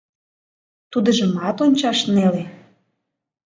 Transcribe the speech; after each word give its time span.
Тудыжымат 0.91 1.57
ончаш 1.65 1.99
неле. 2.15 2.43